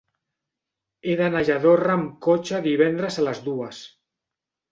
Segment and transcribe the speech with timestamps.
[1.09, 3.83] He d'anar a Lladorre amb cotxe divendres a les dues.